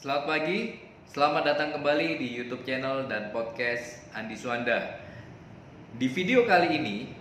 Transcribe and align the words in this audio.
Selamat 0.00 0.32
pagi, 0.32 0.80
selamat 1.12 1.42
datang 1.44 1.76
kembali 1.76 2.16
di 2.16 2.32
YouTube 2.32 2.64
channel 2.64 3.04
dan 3.04 3.28
podcast 3.36 4.00
Andi 4.16 4.32
Suanda. 4.32 4.96
Di 5.92 6.08
video 6.08 6.48
kali 6.48 6.72
ini, 6.72 7.12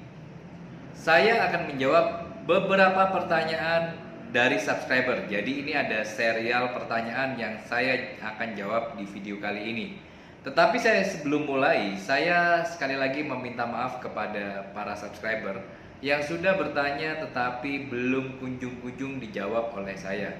saya 0.95 1.43
akan 1.51 1.75
menjawab 1.75 2.23
beberapa 2.47 3.11
pertanyaan 3.11 4.00
dari 4.31 4.63
subscriber. 4.63 5.27
Jadi 5.27 5.59
ini 5.59 5.75
ada 5.75 6.07
serial 6.07 6.71
pertanyaan 6.71 7.35
yang 7.35 7.59
saya 7.67 8.15
akan 8.23 8.55
jawab 8.55 8.96
di 8.96 9.04
video 9.11 9.43
kali 9.43 9.75
ini. 9.75 10.00
Tetapi 10.48 10.80
saya 10.80 11.04
sebelum 11.04 11.52
mulai, 11.52 12.00
saya 12.00 12.64
sekali 12.64 12.96
lagi 12.96 13.27
meminta 13.27 13.68
maaf 13.68 14.00
kepada 14.00 14.71
para 14.71 14.96
subscriber 14.96 15.59
yang 16.00 16.23
sudah 16.23 16.55
bertanya 16.55 17.27
tetapi 17.27 17.91
belum 17.91 18.39
kunjung-kunjung 18.39 19.20
dijawab 19.20 19.75
oleh 19.75 20.00
saya. 20.00 20.32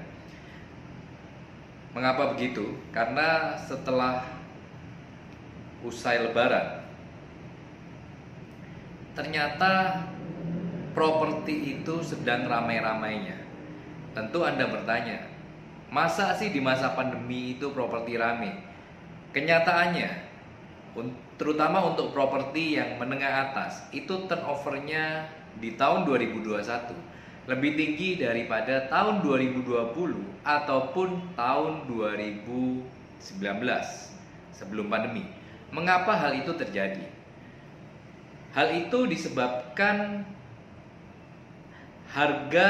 Mengapa 1.90 2.34
begitu? 2.34 2.78
Karena 2.94 3.58
setelah 3.58 4.22
usai 5.82 6.22
lebaran 6.22 6.80
ternyata 9.20 10.06
properti 10.94 11.76
itu 11.78 12.00
sedang 12.00 12.46
ramai-ramainya. 12.46 13.36
Tentu 14.14 14.42
Anda 14.42 14.66
bertanya, 14.66 15.28
masa 15.90 16.34
sih 16.34 16.50
di 16.50 16.58
masa 16.58 16.94
pandemi 16.94 17.58
itu 17.58 17.70
properti 17.70 18.18
ramai? 18.18 18.54
Kenyataannya, 19.30 20.10
terutama 21.38 21.94
untuk 21.94 22.10
properti 22.10 22.78
yang 22.78 22.98
menengah 22.98 23.50
atas, 23.50 23.86
itu 23.94 24.26
turnovernya 24.26 25.30
di 25.58 25.78
tahun 25.78 26.06
2021 26.06 27.19
lebih 27.48 27.76
tinggi 27.76 28.20
daripada 28.20 28.88
tahun 28.92 29.24
2020 29.24 29.64
ataupun 30.44 31.08
tahun 31.36 31.88
2019 31.88 32.84
sebelum 34.52 34.86
pandemi. 34.92 35.24
Mengapa 35.70 36.16
hal 36.16 36.36
itu 36.36 36.52
terjadi? 36.52 37.06
Hal 38.50 38.68
itu 38.74 39.06
disebabkan 39.06 40.26
harga 42.10 42.68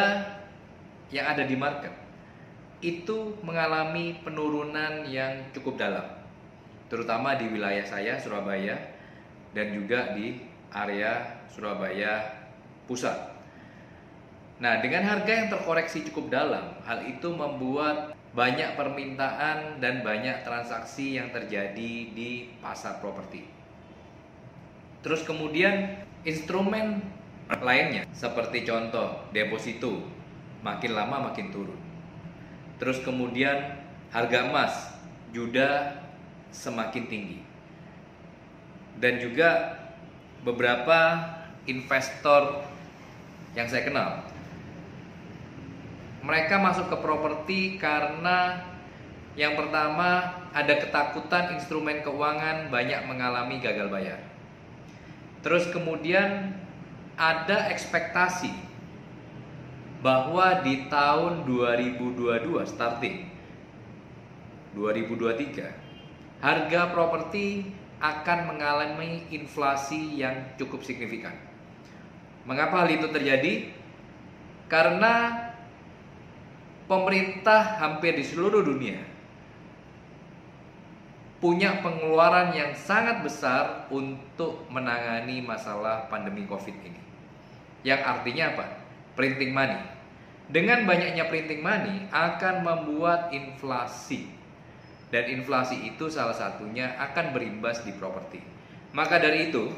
yang 1.08 1.26
ada 1.32 1.42
di 1.48 1.56
market 1.56 2.00
itu 2.80 3.36
mengalami 3.44 4.16
penurunan 4.24 5.04
yang 5.04 5.52
cukup 5.52 5.76
dalam, 5.76 6.04
terutama 6.88 7.36
di 7.36 7.48
wilayah 7.52 7.84
saya 7.84 8.16
Surabaya 8.16 8.76
dan 9.52 9.76
juga 9.76 10.16
di 10.16 10.40
area 10.72 11.44
Surabaya 11.52 12.40
pusat. 12.88 13.29
Nah, 14.60 14.84
dengan 14.84 15.08
harga 15.08 15.32
yang 15.32 15.48
terkoreksi 15.48 16.04
cukup 16.12 16.28
dalam, 16.28 16.76
hal 16.84 17.08
itu 17.08 17.32
membuat 17.32 18.12
banyak 18.36 18.76
permintaan 18.76 19.80
dan 19.80 20.04
banyak 20.04 20.44
transaksi 20.44 21.16
yang 21.16 21.32
terjadi 21.32 22.12
di 22.12 22.52
pasar 22.60 23.00
properti. 23.00 23.48
Terus 25.00 25.24
kemudian 25.24 26.04
instrumen 26.28 27.00
lainnya 27.48 28.04
seperti 28.12 28.62
contoh 28.68 29.26
deposito 29.32 30.04
makin 30.60 30.92
lama 30.92 31.32
makin 31.32 31.48
turun. 31.48 31.80
Terus 32.76 33.00
kemudian 33.00 33.80
harga 34.12 34.44
emas 34.44 34.92
juga 35.32 35.98
semakin 36.52 37.04
tinggi. 37.08 37.40
Dan 39.00 39.16
juga 39.24 39.80
beberapa 40.44 41.16
investor 41.64 42.60
yang 43.56 43.64
saya 43.64 43.88
kenal 43.88 44.30
mereka 46.20 46.60
masuk 46.60 46.92
ke 46.92 46.96
properti 47.00 47.60
karena 47.80 48.60
yang 49.38 49.56
pertama 49.56 50.36
ada 50.52 50.74
ketakutan 50.76 51.56
instrumen 51.56 52.04
keuangan 52.04 52.68
banyak 52.68 53.00
mengalami 53.08 53.62
gagal 53.62 53.88
bayar. 53.88 54.20
Terus 55.40 55.70
kemudian 55.72 56.52
ada 57.16 57.72
ekspektasi 57.72 58.52
bahwa 60.04 60.64
di 60.64 60.88
tahun 60.88 61.44
2022 61.44 62.64
starting 62.68 63.28
2023 64.76 66.40
harga 66.40 66.80
properti 66.92 67.68
akan 68.00 68.38
mengalami 68.48 69.28
inflasi 69.28 70.16
yang 70.16 70.56
cukup 70.56 70.80
signifikan. 70.80 71.36
Mengapa 72.48 72.84
hal 72.84 72.88
itu 72.88 73.12
terjadi? 73.12 73.68
Karena 74.72 75.36
pemerintah 76.90 77.78
hampir 77.78 78.18
di 78.18 78.26
seluruh 78.26 78.66
dunia 78.66 78.98
punya 81.38 81.78
pengeluaran 81.86 82.50
yang 82.50 82.74
sangat 82.74 83.22
besar 83.22 83.86
untuk 83.94 84.66
menangani 84.68 85.40
masalah 85.40 86.10
pandemi 86.12 86.44
Covid 86.44 86.76
ini. 86.84 87.00
Yang 87.86 88.00
artinya 88.04 88.44
apa? 88.52 88.66
Printing 89.16 89.54
money. 89.56 89.80
Dengan 90.52 90.84
banyaknya 90.84 91.30
printing 91.32 91.64
money 91.64 92.10
akan 92.12 92.60
membuat 92.60 93.32
inflasi. 93.32 94.28
Dan 95.08 95.40
inflasi 95.40 95.80
itu 95.94 96.12
salah 96.12 96.36
satunya 96.36 96.92
akan 97.00 97.32
berimbas 97.32 97.86
di 97.88 97.96
properti. 97.96 98.44
Maka 98.92 99.16
dari 99.16 99.48
itu, 99.48 99.72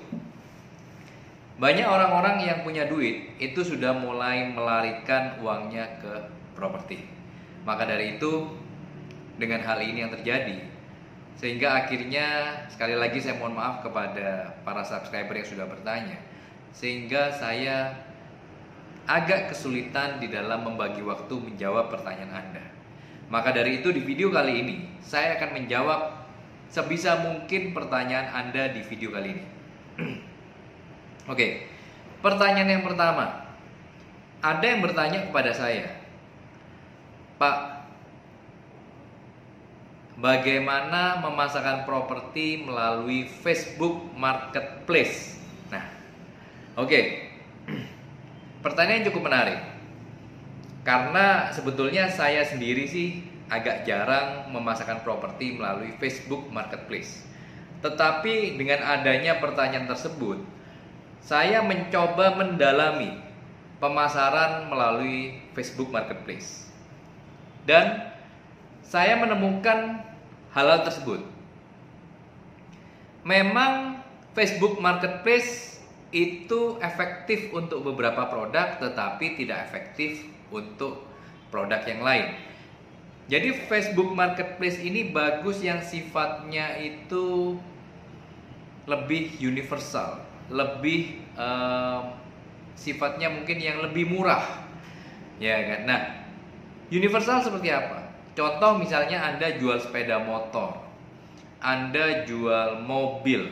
banyak 1.63 1.87
orang-orang 1.87 2.43
yang 2.43 2.59
punya 2.67 2.91
duit 2.91 3.39
itu 3.39 3.63
sudah 3.63 3.95
mulai 3.95 4.51
melarikan 4.51 5.39
uangnya 5.39 6.03
ke 6.03 6.42
properti. 6.55 7.03
Maka 7.63 7.87
dari 7.87 8.19
itu 8.19 8.49
dengan 9.39 9.65
hal 9.65 9.81
ini 9.81 10.05
yang 10.05 10.13
terjadi 10.13 10.73
sehingga 11.41 11.85
akhirnya 11.85 12.55
sekali 12.69 12.95
lagi 12.95 13.19
saya 13.19 13.41
mohon 13.41 13.57
maaf 13.57 13.81
kepada 13.81 14.53
para 14.63 14.85
subscriber 14.85 15.33
yang 15.33 15.49
sudah 15.49 15.67
bertanya 15.67 16.21
sehingga 16.77 17.33
saya 17.33 17.97
agak 19.09 19.51
kesulitan 19.51 20.23
di 20.23 20.31
dalam 20.31 20.63
membagi 20.63 21.03
waktu 21.03 21.35
menjawab 21.35 21.91
pertanyaan 21.91 22.33
Anda. 22.33 22.65
Maka 23.33 23.51
dari 23.51 23.81
itu 23.81 23.91
di 23.91 24.05
video 24.05 24.29
kali 24.29 24.61
ini 24.63 24.77
saya 25.03 25.41
akan 25.41 25.57
menjawab 25.57 26.01
sebisa 26.69 27.21
mungkin 27.21 27.75
pertanyaan 27.75 28.29
Anda 28.31 28.71
di 28.71 28.81
video 28.85 29.11
kali 29.11 29.29
ini. 29.37 29.45
Oke. 31.33 31.69
Pertanyaan 32.23 32.81
yang 32.81 32.85
pertama. 32.87 33.51
Ada 34.43 34.75
yang 34.75 34.81
bertanya 34.83 35.27
kepada 35.27 35.55
saya, 35.55 36.02
Pak, 37.43 37.59
bagaimana 40.15 41.19
memasarkan 41.27 41.83
properti 41.83 42.63
melalui 42.63 43.27
Facebook 43.27 44.15
Marketplace? 44.15 45.43
Nah, 45.75 45.83
oke. 46.79 46.87
Okay. 46.87 47.05
Pertanyaan 48.63 49.11
cukup 49.11 49.27
menarik. 49.27 49.59
Karena 50.87 51.51
sebetulnya 51.51 52.07
saya 52.15 52.47
sendiri 52.47 52.87
sih 52.87 53.27
agak 53.51 53.91
jarang 53.91 54.55
memasarkan 54.55 55.03
properti 55.03 55.59
melalui 55.59 55.99
Facebook 55.99 56.47
Marketplace. 56.55 57.27
Tetapi 57.83 58.55
dengan 58.55 58.87
adanya 58.87 59.43
pertanyaan 59.43 59.91
tersebut, 59.91 60.39
saya 61.19 61.59
mencoba 61.59 62.39
mendalami 62.39 63.19
pemasaran 63.83 64.71
melalui 64.71 65.43
Facebook 65.59 65.91
Marketplace. 65.91 66.72
Dan 67.63 68.11
saya 68.83 69.17
menemukan 69.17 70.03
hal-hal 70.53 70.85
tersebut. 70.85 71.23
Memang 73.23 74.03
Facebook 74.35 74.83
Marketplace 74.83 75.81
itu 76.13 76.77
efektif 76.85 77.49
untuk 77.57 77.81
beberapa 77.89 78.29
produk 78.29 78.77
tetapi 78.77 79.41
tidak 79.41 79.71
efektif 79.71 80.29
untuk 80.53 81.09
produk 81.49 81.81
yang 81.89 82.05
lain. 82.05 82.37
Jadi 83.33 83.55
Facebook 83.71 84.13
Marketplace 84.13 84.77
ini 84.83 85.09
bagus 85.09 85.65
yang 85.65 85.81
sifatnya 85.81 86.77
itu 86.77 87.57
lebih 88.85 89.39
universal, 89.41 90.21
lebih 90.51 91.23
uh, 91.39 92.13
sifatnya 92.75 93.31
mungkin 93.31 93.63
yang 93.63 93.79
lebih 93.81 94.11
murah, 94.11 94.43
ya 95.39 95.55
kan? 95.55 95.81
Nah, 95.87 96.03
Universal 96.93 97.41
seperti 97.41 97.73
apa? 97.73 98.05
Contoh 98.37 98.77
misalnya 98.77 99.25
Anda 99.25 99.57
jual 99.57 99.81
sepeda 99.81 100.21
motor, 100.21 100.77
Anda 101.65 102.29
jual 102.29 102.85
mobil. 102.85 103.49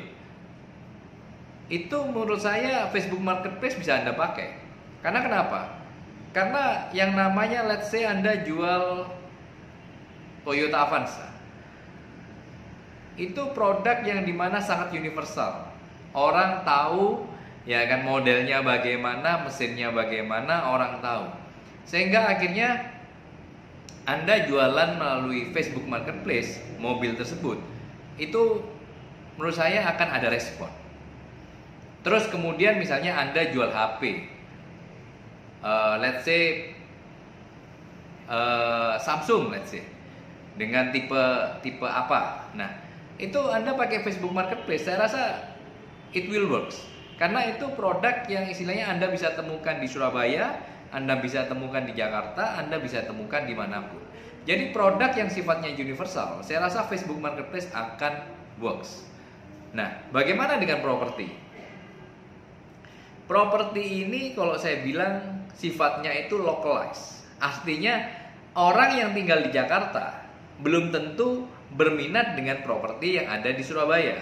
Itu 1.72 2.04
menurut 2.04 2.44
saya 2.44 2.92
Facebook 2.92 3.24
Marketplace 3.24 3.80
bisa 3.80 4.04
Anda 4.04 4.12
pakai. 4.12 4.60
Karena 5.00 5.24
kenapa? 5.24 5.60
Karena 6.36 6.92
yang 6.92 7.16
namanya 7.16 7.64
let's 7.64 7.88
say 7.88 8.04
Anda 8.04 8.44
jual 8.44 9.08
Toyota 10.44 10.84
Avanza. 10.84 11.32
Itu 13.16 13.56
produk 13.56 14.04
yang 14.04 14.28
di 14.28 14.36
mana 14.36 14.60
sangat 14.60 14.92
universal. 14.92 15.64
Orang 16.12 16.64
tahu 16.68 17.24
ya 17.64 17.88
kan 17.88 18.04
modelnya 18.04 18.60
bagaimana, 18.60 19.44
mesinnya 19.44 19.92
bagaimana, 19.92 20.72
orang 20.72 21.00
tahu. 21.00 21.24
Sehingga 21.84 22.36
akhirnya 22.36 22.99
Anda 24.10 24.42
jualan 24.50 24.98
melalui 24.98 25.54
Facebook 25.54 25.86
Marketplace 25.86 26.58
mobil 26.82 27.14
tersebut, 27.14 27.62
itu 28.18 28.42
menurut 29.38 29.54
saya 29.54 29.86
akan 29.94 30.08
ada 30.18 30.26
respon. 30.34 30.66
Terus 32.02 32.26
kemudian 32.26 32.82
misalnya 32.82 33.14
Anda 33.14 33.54
jual 33.54 33.70
HP, 33.70 34.26
uh, 35.62 35.94
let's 36.02 36.26
say 36.26 36.74
uh, 38.26 38.98
Samsung, 38.98 39.54
let's 39.54 39.70
say 39.70 39.86
dengan 40.58 40.90
tipe 40.90 41.22
tipe 41.62 41.86
apa. 41.86 42.50
Nah, 42.58 42.82
itu 43.20 43.38
Anda 43.46 43.78
pakai 43.78 44.02
Facebook 44.02 44.34
Marketplace, 44.34 44.90
saya 44.90 45.06
rasa 45.06 45.22
it 46.10 46.26
will 46.26 46.50
works. 46.50 46.82
Karena 47.20 47.46
itu 47.52 47.68
produk 47.76 48.26
yang 48.26 48.48
istilahnya 48.48 48.90
Anda 48.90 49.12
bisa 49.12 49.36
temukan 49.36 49.78
di 49.78 49.86
Surabaya, 49.86 50.56
Anda 50.90 51.18
bisa 51.22 51.46
temukan 51.46 51.86
di 51.86 51.94
Jakarta, 51.94 52.58
Anda 52.58 52.82
bisa 52.82 53.06
temukan 53.06 53.46
di 53.46 53.54
mana 53.54 53.86
pun. 53.86 54.02
Jadi 54.44 54.74
produk 54.74 55.12
yang 55.14 55.30
sifatnya 55.30 55.70
universal, 55.76 56.42
saya 56.42 56.66
rasa 56.66 56.88
Facebook 56.88 57.20
Marketplace 57.22 57.70
akan 57.70 58.26
works. 58.58 59.06
Nah, 59.76 60.10
bagaimana 60.10 60.58
dengan 60.58 60.82
properti? 60.82 61.30
Properti 63.30 64.02
ini 64.02 64.34
kalau 64.34 64.58
saya 64.58 64.82
bilang 64.82 65.46
sifatnya 65.54 66.10
itu 66.26 66.34
localized. 66.40 67.22
Artinya 67.38 68.10
orang 68.58 68.98
yang 68.98 69.10
tinggal 69.14 69.46
di 69.46 69.54
Jakarta 69.54 70.26
belum 70.58 70.90
tentu 70.90 71.46
berminat 71.70 72.34
dengan 72.34 72.66
properti 72.66 73.22
yang 73.22 73.30
ada 73.30 73.54
di 73.54 73.62
Surabaya. 73.62 74.18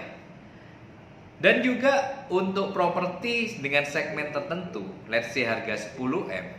Dan 1.39 1.63
juga 1.63 2.27
untuk 2.27 2.75
properti 2.75 3.63
dengan 3.63 3.87
segmen 3.87 4.29
tertentu, 4.35 4.83
let's 5.07 5.31
say 5.31 5.47
harga 5.47 5.95
10M, 5.95 6.58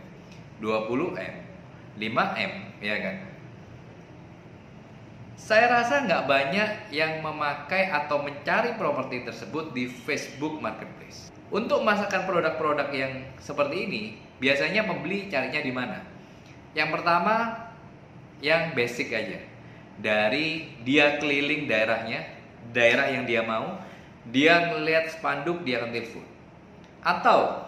20M, 0.61 1.35
5M, 1.97 2.53
ya 2.79 2.95
kan? 3.01 3.15
Saya 5.35 5.65
rasa 5.73 6.05
nggak 6.05 6.29
banyak 6.29 6.69
yang 6.93 7.25
memakai 7.25 7.89
atau 7.89 8.21
mencari 8.21 8.77
properti 8.77 9.25
tersebut 9.25 9.73
di 9.73 9.89
Facebook 9.89 10.61
Marketplace. 10.61 11.33
Untuk 11.49 11.81
memasarkan 11.81 12.29
produk-produk 12.29 12.87
yang 12.93 13.25
seperti 13.41 13.89
ini, 13.89 14.01
biasanya 14.37 14.85
pembeli 14.85 15.27
carinya 15.27 15.61
di 15.65 15.73
mana? 15.73 15.99
Yang 16.77 16.89
pertama, 16.93 17.35
yang 18.39 18.71
basic 18.77 19.11
aja. 19.11 19.41
Dari 19.99 20.77
dia 20.85 21.19
keliling 21.19 21.67
daerahnya, 21.67 22.23
daerah 22.71 23.11
yang 23.11 23.27
dia 23.27 23.43
mau, 23.43 23.81
dia 24.29 24.71
ngelihat 24.71 25.09
spanduk 25.17 25.65
dia 25.65 25.81
akan 25.81 25.91
telepon 25.91 26.31
atau 27.01 27.65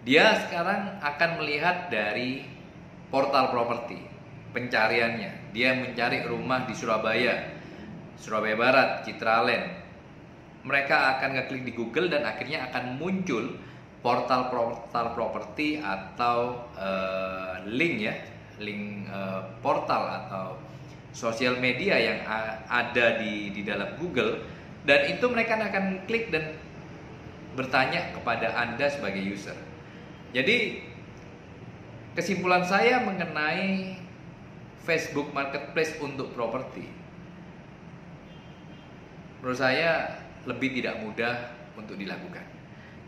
dia 0.00 0.32
sekarang 0.48 0.96
akan 1.04 1.30
melihat 1.44 1.92
dari 1.92 2.48
portal 3.12 3.52
properti 3.52 4.00
pencariannya. 4.56 5.52
Dia 5.52 5.76
mencari 5.76 6.24
rumah 6.24 6.64
di 6.64 6.72
Surabaya 6.72 7.60
Surabaya 8.20 8.56
Barat 8.56 8.88
Citraland 9.04 9.80
mereka 10.60 11.16
akan 11.16 11.40
ngeklik 11.40 11.64
di 11.64 11.72
Google 11.72 12.12
dan 12.12 12.28
akhirnya 12.28 12.68
akan 12.68 13.00
muncul 13.00 13.56
portal-portal 14.04 15.12
properti 15.16 15.80
atau 15.80 16.68
uh, 16.76 17.64
link 17.68 17.96
ya 18.00 18.16
link 18.60 19.08
uh, 19.08 19.56
portal 19.64 20.04
atau 20.04 20.60
sosial 21.16 21.56
media 21.56 21.96
yang 21.96 22.20
ada 22.68 23.20
di 23.20 23.52
di 23.56 23.64
dalam 23.64 23.96
Google. 23.96 24.44
Dan 24.84 25.16
itu 25.16 25.28
mereka 25.28 25.60
akan 25.60 26.04
klik 26.08 26.32
dan 26.32 26.56
bertanya 27.52 28.12
kepada 28.16 28.56
Anda 28.56 28.88
sebagai 28.88 29.20
user. 29.20 29.69
Jadi 30.30 30.86
kesimpulan 32.14 32.62
saya 32.62 33.02
mengenai 33.02 33.98
Facebook 34.86 35.30
Marketplace 35.34 35.94
untuk 36.00 36.32
properti 36.34 36.86
menurut 39.40 39.56
saya 39.56 40.20
lebih 40.44 40.76
tidak 40.76 41.00
mudah 41.00 41.34
untuk 41.72 41.96
dilakukan. 41.96 42.44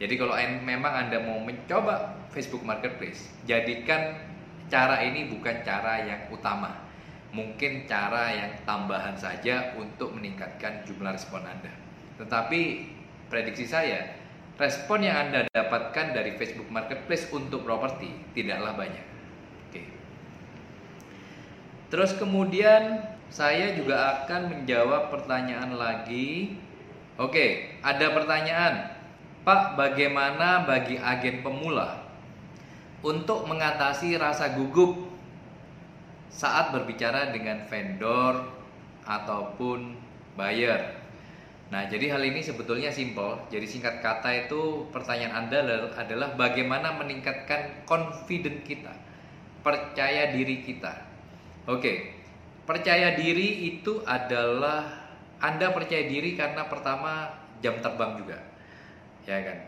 Jadi 0.00 0.14
kalau 0.16 0.34
memang 0.64 0.92
Anda 1.06 1.20
mau 1.20 1.38
mencoba 1.38 2.16
Facebook 2.32 2.64
Marketplace, 2.64 3.28
jadikan 3.44 4.16
cara 4.72 5.04
ini 5.04 5.28
bukan 5.28 5.60
cara 5.60 6.00
yang 6.00 6.32
utama 6.32 6.82
mungkin 7.32 7.88
cara 7.88 8.28
yang 8.28 8.52
tambahan 8.68 9.16
saja 9.16 9.72
untuk 9.80 10.12
meningkatkan 10.12 10.84
jumlah 10.84 11.16
respon 11.16 11.40
Anda. 11.48 11.72
Tetapi 12.20 12.60
prediksi 13.32 13.64
saya, 13.64 14.04
respon 14.60 15.04
yang 15.04 15.28
Anda 15.28 15.48
dapatkan 15.48 16.16
dari 16.16 16.36
Facebook 16.36 16.68
Marketplace 16.68 17.28
untuk 17.32 17.64
properti 17.64 18.12
tidaklah 18.36 18.76
banyak. 18.76 19.06
Oke. 19.68 19.82
Terus 21.92 22.16
kemudian 22.16 23.00
saya 23.32 23.72
juga 23.72 24.24
akan 24.24 24.52
menjawab 24.52 25.08
pertanyaan 25.08 25.76
lagi. 25.76 26.60
Oke, 27.16 27.76
ada 27.80 28.12
pertanyaan. 28.12 28.92
Pak, 29.42 29.74
bagaimana 29.74 30.62
bagi 30.68 31.00
agen 31.00 31.42
pemula 31.42 32.06
untuk 33.02 33.44
mengatasi 33.50 34.14
rasa 34.14 34.54
gugup 34.54 35.10
saat 36.30 36.70
berbicara 36.70 37.34
dengan 37.34 37.66
vendor 37.66 38.46
ataupun 39.02 39.98
buyer. 40.38 41.01
Nah, 41.72 41.88
jadi 41.88 42.12
hal 42.12 42.20
ini 42.20 42.44
sebetulnya 42.44 42.92
simple. 42.92 43.48
Jadi 43.48 43.64
singkat 43.64 44.04
kata 44.04 44.28
itu 44.44 44.92
pertanyaan 44.92 45.48
Anda 45.48 45.88
adalah 45.96 46.36
bagaimana 46.36 47.00
meningkatkan 47.00 47.88
confident 47.88 48.60
kita, 48.60 48.92
percaya 49.64 50.28
diri 50.36 50.60
kita. 50.60 50.92
Oke. 51.64 52.20
Percaya 52.68 53.16
diri 53.16 53.72
itu 53.72 54.04
adalah 54.04 54.84
Anda 55.40 55.72
percaya 55.72 56.06
diri 56.06 56.36
karena 56.36 56.68
pertama 56.68 57.40
jam 57.64 57.80
terbang 57.80 58.20
juga. 58.20 58.38
Ya 59.24 59.40
kan? 59.40 59.58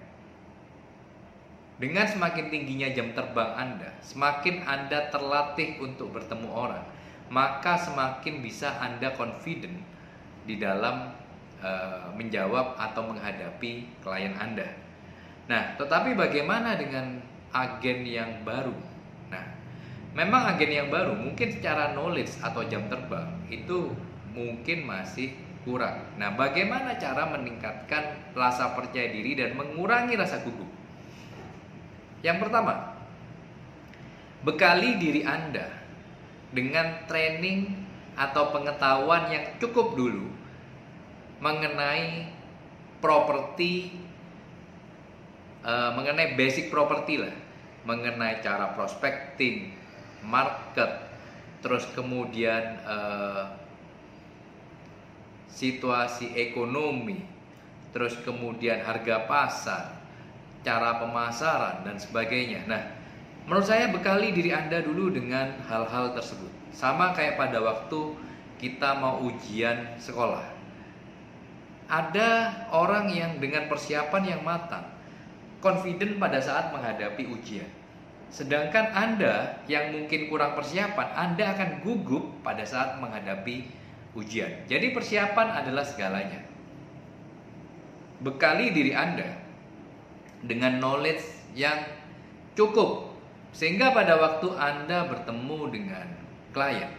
Dengan 1.81 2.07
semakin 2.07 2.53
tingginya 2.53 2.93
jam 2.93 3.17
terbang 3.17 3.51
Anda, 3.57 3.97
semakin 4.05 4.63
Anda 4.63 5.09
terlatih 5.09 5.81
untuk 5.81 6.15
bertemu 6.15 6.53
orang, 6.53 6.85
maka 7.33 7.81
semakin 7.81 8.45
bisa 8.45 8.79
Anda 8.79 9.11
confident 9.17 9.83
di 10.47 10.61
dalam 10.61 11.14
uh, 11.65 12.13
menjawab 12.13 12.77
atau 12.77 13.09
menghadapi 13.09 13.89
klien 14.05 14.37
Anda. 14.37 14.69
Nah, 15.49 15.77
tetapi 15.81 16.13
bagaimana 16.13 16.77
dengan 16.77 17.25
agen 17.57 18.05
yang 18.05 18.45
baru? 18.45 18.77
Nah, 19.33 19.45
memang 20.13 20.55
agen 20.55 20.73
yang 20.73 20.89
baru 20.93 21.17
mungkin 21.17 21.49
secara 21.57 21.97
knowledge 21.97 22.37
atau 22.45 22.65
jam 22.69 22.85
terbang 22.93 23.33
itu 23.49 23.97
mungkin 24.37 24.85
masih 24.85 25.33
kurang. 25.65 26.05
Nah, 26.21 26.37
bagaimana 26.37 27.01
cara 27.01 27.25
meningkatkan 27.33 28.37
rasa 28.37 28.77
percaya 28.77 29.09
diri 29.09 29.33
dan 29.33 29.57
mengurangi 29.57 30.15
rasa 30.15 30.45
gugup? 30.45 30.69
Yang 32.21 32.49
pertama, 32.49 32.97
bekali 34.45 35.01
diri 35.01 35.25
Anda 35.25 35.69
dengan 36.53 37.05
training 37.09 37.85
atau 38.15 38.55
pengetahuan 38.55 39.29
yang 39.33 39.45
cukup 39.59 39.99
dulu 39.99 40.44
mengenai 41.43 42.31
properti 43.03 44.05
uh, 45.65 45.91
mengenai 45.97 46.37
basic 46.37 46.69
properti 46.69 47.19
lah, 47.19 47.35
mengenai 47.89 48.45
cara 48.45 48.77
prospecting, 48.77 49.73
market, 50.23 51.09
terus 51.65 51.89
kemudian 51.97 52.79
uh, 52.85 53.57
situasi 55.49 56.37
ekonomi, 56.37 57.25
terus 57.97 58.15
kemudian 58.23 58.85
harga 58.85 59.25
pasar, 59.25 59.85
cara 60.61 61.01
pemasaran 61.01 61.85
dan 61.89 61.97
sebagainya. 61.97 62.69
Nah, 62.69 62.83
menurut 63.49 63.65
saya 63.65 63.89
bekali 63.89 64.33
diri 64.37 64.53
Anda 64.53 64.85
dulu 64.85 65.13
dengan 65.13 65.57
hal-hal 65.65 66.13
tersebut. 66.13 66.53
Sama 66.75 67.15
kayak 67.15 67.39
pada 67.39 67.63
waktu 67.63 68.19
kita 68.59 68.99
mau 68.99 69.23
ujian 69.23 69.95
sekolah. 70.01 70.54
Ada 71.85 72.65
orang 72.73 73.13
yang 73.13 73.37
dengan 73.39 73.69
persiapan 73.69 74.23
yang 74.25 74.41
matang, 74.41 74.89
confident 75.61 76.17
pada 76.17 76.41
saat 76.41 76.73
menghadapi 76.73 77.29
ujian. 77.29 77.69
Sedangkan 78.33 78.91
Anda 78.97 79.63
yang 79.71 79.95
mungkin 79.95 80.27
kurang 80.27 80.57
persiapan, 80.59 81.07
Anda 81.15 81.55
akan 81.55 81.71
gugup 81.85 82.41
pada 82.43 82.65
saat 82.65 82.99
menghadapi 82.99 83.69
ujian. 84.17 84.67
Jadi 84.67 84.91
persiapan 84.91 85.61
adalah 85.61 85.85
segalanya. 85.87 86.43
Bekali 88.25 88.73
diri 88.73 88.97
Anda 88.97 89.45
dengan 90.45 90.81
knowledge 90.81 91.25
yang 91.57 91.85
cukup 92.59 93.15
sehingga 93.55 93.95
pada 93.95 94.19
waktu 94.19 94.51
Anda 94.55 95.07
bertemu 95.07 95.61
dengan 95.71 96.07
klien 96.51 96.91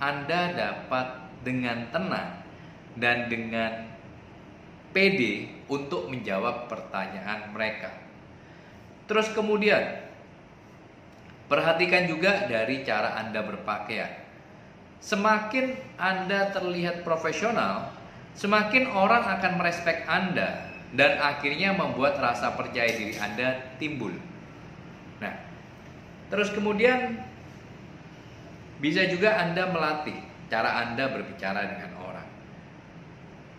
Anda 0.00 0.52
dapat 0.52 1.06
dengan 1.44 1.88
tenang 1.92 2.44
dan 3.02 3.26
dengan 3.26 3.88
PD 4.94 5.48
untuk 5.66 6.06
menjawab 6.12 6.68
pertanyaan 6.68 7.50
mereka. 7.50 7.90
Terus 9.08 9.32
kemudian 9.34 10.10
Perhatikan 11.50 12.06
juga 12.06 12.46
dari 12.46 12.86
cara 12.86 13.18
Anda 13.18 13.42
berpakaian. 13.42 14.22
Semakin 15.02 15.74
Anda 15.98 16.54
terlihat 16.54 17.02
profesional, 17.02 17.90
semakin 18.38 18.86
orang 18.86 19.26
akan 19.26 19.58
merespek 19.58 20.06
Anda 20.06 20.70
dan 20.94 21.18
akhirnya 21.18 21.74
membuat 21.74 22.22
rasa 22.22 22.54
percaya 22.54 22.94
diri 22.94 23.18
Anda 23.18 23.66
timbul. 23.82 24.14
Nah, 25.18 25.34
terus 26.30 26.54
kemudian 26.54 27.18
bisa 28.78 29.10
juga 29.10 29.42
Anda 29.42 29.74
melatih 29.74 30.22
cara 30.46 30.86
Anda 30.86 31.10
berbicara 31.10 31.66
dengan. 31.66 31.99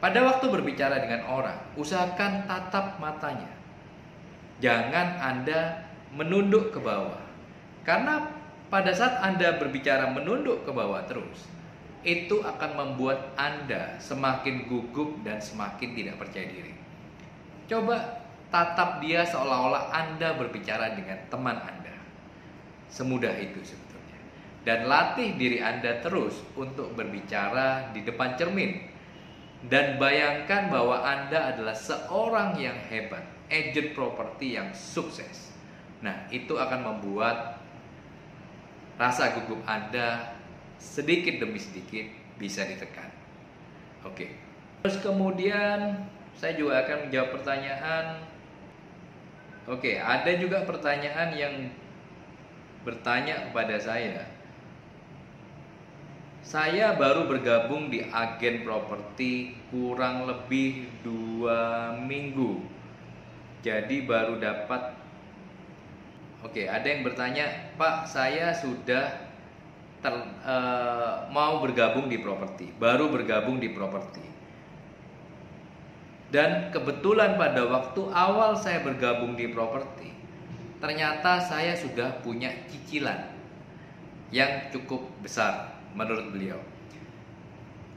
Pada 0.01 0.19
waktu 0.25 0.49
berbicara 0.49 0.97
dengan 0.97 1.29
orang, 1.29 1.61
usahakan 1.77 2.49
tatap 2.49 2.97
matanya. 2.97 3.53
Jangan 4.57 5.21
Anda 5.21 5.85
menunduk 6.17 6.73
ke 6.73 6.81
bawah. 6.81 7.21
Karena 7.85 8.25
pada 8.73 8.89
saat 8.97 9.21
Anda 9.21 9.61
berbicara 9.61 10.09
menunduk 10.09 10.65
ke 10.65 10.73
bawah 10.73 11.05
terus, 11.05 11.45
itu 12.01 12.41
akan 12.41 12.71
membuat 12.73 13.37
Anda 13.37 14.01
semakin 14.01 14.65
gugup 14.65 15.21
dan 15.21 15.37
semakin 15.37 15.93
tidak 15.93 16.17
percaya 16.17 16.49
diri. 16.49 16.73
Coba 17.69 18.25
tatap 18.49 19.05
dia 19.05 19.21
seolah-olah 19.21 19.93
Anda 19.93 20.33
berbicara 20.33 20.97
dengan 20.97 21.29
teman 21.29 21.61
Anda. 21.61 21.93
Semudah 22.89 23.37
itu 23.37 23.61
sebetulnya. 23.61 24.17
Dan 24.65 24.89
latih 24.89 25.37
diri 25.37 25.61
Anda 25.61 26.01
terus 26.01 26.41
untuk 26.57 26.97
berbicara 26.97 27.93
di 27.93 28.01
depan 28.01 28.33
cermin. 28.33 28.90
Dan 29.61 30.01
bayangkan 30.01 30.73
bahwa 30.73 31.05
Anda 31.05 31.53
adalah 31.53 31.77
seorang 31.77 32.57
yang 32.57 32.77
hebat, 32.89 33.21
agent 33.45 33.93
properti 33.93 34.57
yang 34.57 34.73
sukses. 34.73 35.53
Nah, 36.01 36.25
itu 36.33 36.57
akan 36.57 36.81
membuat 36.81 37.61
rasa 38.97 39.37
gugup 39.37 39.61
Anda 39.69 40.33
sedikit 40.81 41.37
demi 41.37 41.61
sedikit 41.61 42.09
bisa 42.41 42.65
ditekan. 42.65 43.13
Oke. 44.01 44.33
Terus 44.81 44.97
kemudian 44.97 46.09
saya 46.33 46.57
juga 46.57 46.81
akan 46.81 47.05
menjawab 47.05 47.37
pertanyaan. 47.37 48.25
Oke, 49.69 50.01
ada 50.01 50.31
juga 50.41 50.65
pertanyaan 50.65 51.29
yang 51.37 51.69
bertanya 52.81 53.45
kepada 53.45 53.77
saya. 53.77 54.25
Saya 56.41 56.97
baru 56.97 57.29
bergabung 57.29 57.93
di 57.93 58.01
agen 58.01 58.65
properti 58.65 59.53
kurang 59.69 60.25
lebih 60.25 60.89
dua 61.05 61.93
minggu. 62.01 62.65
Jadi 63.61 64.09
baru 64.09 64.41
dapat 64.41 65.01
Oke, 66.41 66.65
ada 66.65 66.81
yang 66.81 67.05
bertanya, 67.05 67.45
Pak, 67.77 68.09
saya 68.09 68.49
sudah 68.49 69.13
ter, 70.01 70.09
uh, 70.41 71.29
mau 71.29 71.61
bergabung 71.61 72.09
di 72.09 72.17
properti, 72.17 72.73
baru 72.81 73.13
bergabung 73.13 73.61
di 73.61 73.69
properti. 73.69 74.25
Dan 76.33 76.73
kebetulan 76.73 77.37
pada 77.37 77.61
waktu 77.69 78.01
awal 78.09 78.57
saya 78.57 78.81
bergabung 78.81 79.37
di 79.37 79.53
properti, 79.53 80.09
ternyata 80.81 81.37
saya 81.37 81.77
sudah 81.77 82.25
punya 82.25 82.49
cicilan 82.65 83.29
yang 84.33 84.73
cukup 84.73 85.05
besar 85.21 85.80
menurut 85.93 86.31
beliau. 86.31 86.59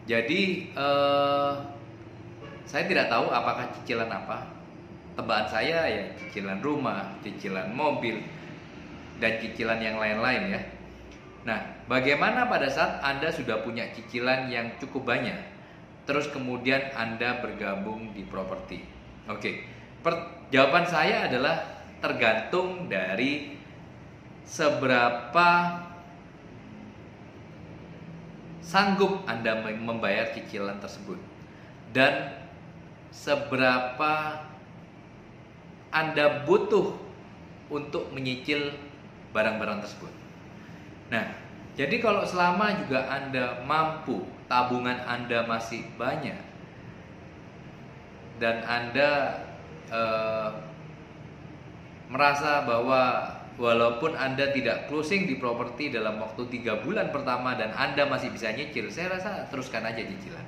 Jadi 0.05 0.73
uh, 0.77 1.57
saya 2.69 2.85
tidak 2.85 3.09
tahu 3.09 3.33
apakah 3.33 3.73
cicilan 3.81 4.11
apa, 4.11 4.45
tebakan 5.17 5.49
saya 5.49 5.89
ya 5.89 6.05
cicilan 6.19 6.61
rumah, 6.61 7.17
cicilan 7.25 7.73
mobil, 7.73 8.21
dan 9.23 9.41
cicilan 9.41 9.81
yang 9.81 9.97
lain-lain 9.97 10.43
ya. 10.53 10.63
Nah, 11.45 11.61
bagaimana 11.89 12.49
pada 12.49 12.69
saat 12.73 13.05
Anda 13.05 13.29
sudah 13.29 13.61
punya 13.65 13.93
cicilan 13.93 14.49
yang 14.49 14.77
cukup 14.81 15.09
banyak, 15.09 15.37
terus 16.09 16.29
kemudian 16.33 16.93
Anda 16.97 17.41
bergabung 17.45 18.17
di 18.17 18.25
properti? 18.25 18.81
Oke, 19.29 19.65
per, 20.01 20.49
jawaban 20.49 20.89
saya 20.89 21.29
adalah 21.29 21.85
tergantung 22.01 22.89
dari 22.93 23.57
seberapa 24.45 25.49
sanggup 28.65 29.29
Anda 29.29 29.61
membayar 29.61 30.33
cicilan 30.33 30.81
tersebut 30.81 31.21
dan 31.93 32.33
seberapa 33.13 34.41
anda 35.95 36.43
butuh 36.43 36.99
untuk 37.71 38.11
menyicil 38.11 38.75
barang-barang 39.31 39.87
tersebut. 39.87 40.11
Nah, 41.15 41.39
jadi 41.79 42.03
kalau 42.03 42.27
selama 42.27 42.75
juga 42.83 43.07
Anda 43.07 43.63
mampu, 43.63 44.27
tabungan 44.51 44.99
Anda 45.07 45.47
masih 45.47 45.87
banyak, 45.95 46.35
dan 48.43 48.67
Anda 48.67 49.11
eh, 49.87 50.51
merasa 52.11 52.67
bahwa 52.67 53.31
walaupun 53.55 54.19
Anda 54.19 54.51
tidak 54.51 54.91
closing 54.91 55.31
di 55.31 55.39
properti 55.39 55.95
dalam 55.95 56.19
waktu 56.19 56.51
tiga 56.51 56.83
bulan 56.83 57.15
pertama 57.15 57.55
dan 57.55 57.71
Anda 57.75 58.07
masih 58.11 58.35
bisa 58.35 58.51
nyicil, 58.51 58.91
saya 58.91 59.15
rasa 59.19 59.47
teruskan 59.51 59.87
aja 59.87 60.03
cicilan. 60.03 60.47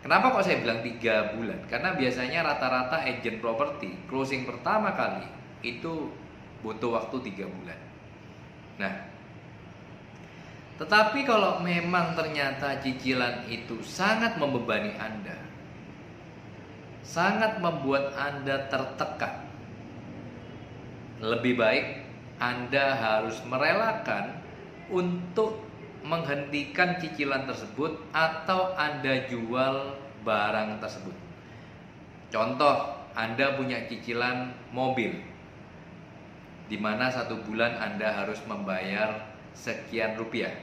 Kenapa 0.00 0.32
kok 0.32 0.48
saya 0.48 0.64
bilang 0.64 0.80
tiga 0.80 1.36
bulan? 1.36 1.60
Karena 1.68 1.92
biasanya 1.92 2.40
rata-rata 2.40 3.04
agent 3.04 3.36
properti 3.36 3.92
closing 4.08 4.48
pertama 4.48 4.96
kali 4.96 5.28
itu 5.60 6.08
butuh 6.64 6.96
waktu 6.96 7.16
tiga 7.20 7.44
bulan. 7.44 7.80
Nah, 8.80 8.94
tetapi 10.80 11.28
kalau 11.28 11.60
memang 11.60 12.16
ternyata 12.16 12.80
cicilan 12.80 13.44
itu 13.52 13.84
sangat 13.84 14.40
membebani 14.40 14.96
Anda, 14.96 15.36
sangat 17.04 17.60
membuat 17.60 18.16
Anda 18.16 18.72
tertekan, 18.72 19.49
lebih 21.20 21.60
baik 21.60 21.86
Anda 22.40 22.96
harus 22.96 23.36
merelakan 23.44 24.40
untuk 24.88 25.60
menghentikan 26.00 26.96
cicilan 26.96 27.44
tersebut 27.44 27.92
atau 28.16 28.72
Anda 28.74 29.28
jual 29.28 30.00
barang 30.24 30.80
tersebut. 30.80 31.16
Contoh, 32.32 33.04
Anda 33.12 33.60
punya 33.60 33.84
cicilan 33.84 34.56
mobil 34.72 35.20
di 36.72 36.78
mana 36.78 37.12
satu 37.12 37.44
bulan 37.44 37.76
Anda 37.76 38.14
harus 38.14 38.40
membayar 38.48 39.36
sekian 39.52 40.16
rupiah. 40.16 40.54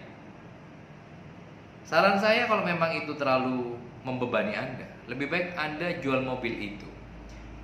Saran 1.86 2.18
saya 2.18 2.48
kalau 2.50 2.66
memang 2.66 2.96
itu 2.98 3.14
terlalu 3.16 3.76
membebani 4.02 4.56
Anda, 4.56 4.88
lebih 5.06 5.28
baik 5.30 5.54
Anda 5.60 6.00
jual 6.02 6.24
mobil 6.24 6.74
itu 6.74 6.88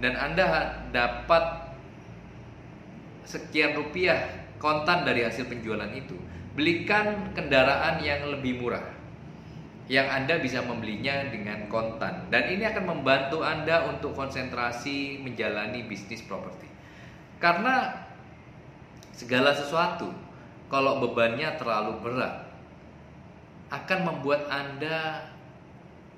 dan 0.03 0.19
Anda 0.19 0.83
dapat 0.91 1.73
sekian 3.24 3.75
rupiah 3.75 4.27
kontan 4.60 5.03
dari 5.03 5.27
hasil 5.27 5.48
penjualan 5.48 5.89
itu 5.92 6.15
belikan 6.53 7.34
kendaraan 7.34 8.00
yang 8.00 8.30
lebih 8.30 8.62
murah 8.62 8.84
yang 9.92 10.08
Anda 10.08 10.39
bisa 10.39 10.63
membelinya 10.63 11.27
dengan 11.27 11.68
kontan 11.68 12.32
dan 12.32 12.48
ini 12.48 12.63
akan 12.63 12.86
membantu 12.88 13.44
Anda 13.44 13.92
untuk 13.92 14.15
konsentrasi 14.15 15.20
menjalani 15.20 15.84
bisnis 15.84 16.24
properti. 16.24 16.72
Karena 17.44 17.92
segala 19.12 19.51
sesuatu 19.51 20.08
kalau 20.72 21.03
bebannya 21.03 21.60
terlalu 21.60 22.00
berat 22.00 22.48
akan 23.75 24.00
membuat 24.08 24.48
Anda 24.48 25.27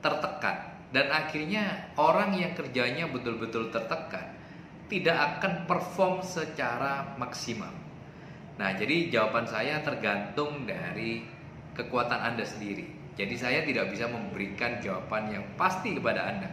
tertekan 0.06 0.78
dan 0.94 1.10
akhirnya 1.10 1.90
orang 1.98 2.38
yang 2.38 2.54
kerjanya 2.54 3.10
betul-betul 3.10 3.74
tertekan 3.74 4.35
tidak 4.86 5.40
akan 5.40 5.66
perform 5.66 6.22
secara 6.22 7.18
maksimal. 7.18 7.72
Nah, 8.56 8.72
jadi 8.78 9.12
jawaban 9.12 9.44
saya 9.50 9.84
tergantung 9.84 10.64
dari 10.64 11.26
kekuatan 11.76 12.34
Anda 12.34 12.48
sendiri. 12.48 12.88
Jadi 13.16 13.36
saya 13.36 13.64
tidak 13.64 13.92
bisa 13.92 14.08
memberikan 14.08 14.80
jawaban 14.80 15.32
yang 15.32 15.46
pasti 15.60 15.96
kepada 15.96 16.24
Anda. 16.24 16.50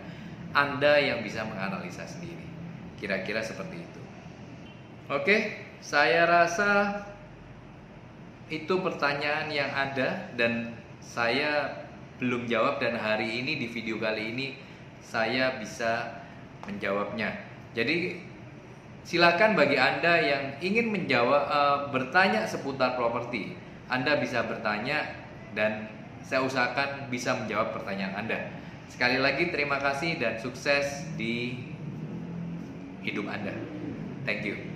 Anda 0.54 0.98
yang 0.98 1.22
bisa 1.22 1.46
menganalisa 1.46 2.06
sendiri. 2.06 2.46
Kira-kira 2.98 3.42
seperti 3.42 3.82
itu. 3.82 4.02
Oke, 5.10 5.58
saya 5.82 6.26
rasa 6.26 7.02
itu 8.46 8.78
pertanyaan 8.78 9.50
yang 9.50 9.70
ada 9.72 10.30
dan 10.38 10.76
saya 11.02 11.82
belum 12.22 12.46
jawab 12.46 12.78
dan 12.78 12.94
hari 12.94 13.42
ini 13.42 13.58
di 13.58 13.66
video 13.66 13.98
kali 13.98 14.30
ini 14.30 14.46
saya 15.02 15.58
bisa 15.58 16.22
menjawabnya. 16.68 17.51
Jadi 17.72 18.20
Silakan 19.02 19.58
bagi 19.58 19.74
Anda 19.74 20.14
yang 20.22 20.44
ingin 20.62 20.94
menjawab 20.94 21.42
uh, 21.50 21.78
bertanya 21.90 22.46
seputar 22.46 22.94
properti, 22.94 23.58
Anda 23.90 24.22
bisa 24.22 24.46
bertanya 24.46 25.26
dan 25.58 25.90
saya 26.22 26.46
usahakan 26.46 27.10
bisa 27.10 27.34
menjawab 27.34 27.74
pertanyaan 27.74 28.24
Anda. 28.24 28.38
Sekali 28.86 29.18
lagi 29.18 29.50
terima 29.50 29.82
kasih 29.82 30.22
dan 30.22 30.38
sukses 30.38 31.02
di 31.18 31.58
hidup 33.02 33.26
Anda. 33.26 33.58
Thank 34.22 34.46
you. 34.46 34.71